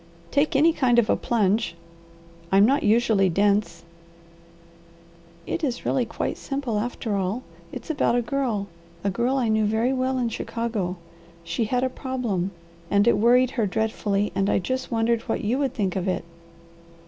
[0.31, 1.75] "Take any kind of a plunge.
[2.51, 3.83] I'm not usually dense."
[5.45, 7.43] "It is really quite simple after all.
[7.71, 8.65] It's about a girl
[9.03, 10.97] a girl I knew very well in Chicago.
[11.43, 12.49] She had a problem
[12.89, 16.25] and it worried her dreadfully, and I just wondered what you would think of it."